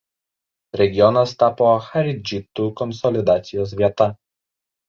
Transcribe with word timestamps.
Regionas 0.79 1.33
tapo 1.43 1.67
charidžitų 1.89 2.67
konsolidacijos 2.81 3.77
vieta. 3.83 4.13